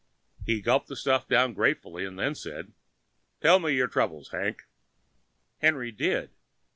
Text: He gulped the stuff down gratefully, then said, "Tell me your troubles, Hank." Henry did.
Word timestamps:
He 0.43 0.61
gulped 0.63 0.87
the 0.87 0.95
stuff 0.95 1.27
down 1.27 1.53
gratefully, 1.53 2.09
then 2.09 2.33
said, 2.33 2.73
"Tell 3.39 3.59
me 3.59 3.75
your 3.75 3.87
troubles, 3.87 4.29
Hank." 4.29 4.65
Henry 5.59 5.91
did. 5.91 6.31